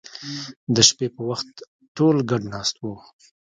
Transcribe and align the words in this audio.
د 0.75 0.77
شپې 0.89 1.07
په 1.15 1.21
وخت 1.29 1.49
ټول 1.97 2.15
ګډ 2.29 2.41
ناست 2.53 2.75
وو 2.79 2.93